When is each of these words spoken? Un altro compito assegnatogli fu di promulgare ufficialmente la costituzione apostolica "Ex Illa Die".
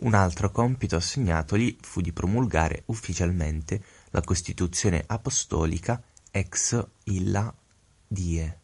Un 0.00 0.14
altro 0.14 0.50
compito 0.50 0.96
assegnatogli 0.96 1.76
fu 1.80 2.00
di 2.00 2.12
promulgare 2.12 2.82
ufficialmente 2.86 3.80
la 4.10 4.20
costituzione 4.20 5.04
apostolica 5.06 6.02
"Ex 6.32 6.84
Illa 7.04 7.54
Die". 8.08 8.58